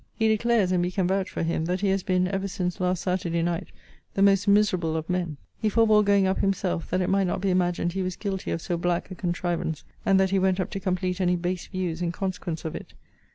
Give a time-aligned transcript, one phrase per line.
[0.15, 3.03] He declares, and we can vouch for him, that he has been, ever since last
[3.03, 3.67] Saturday night,
[4.15, 5.37] the most miserable of men.
[5.59, 8.63] He forbore going up himself, that it might not be imagined he was guilty of
[8.63, 12.11] so black a contrivance; and that he went up to complete any base views in
[12.11, 12.95] consequence of it.